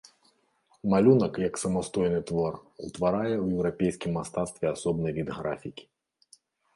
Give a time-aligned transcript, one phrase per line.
[0.91, 2.57] Малюнак, як самастойны твор,
[2.87, 5.85] утварае ў еўрапейскім мастацтве асобны від графікі.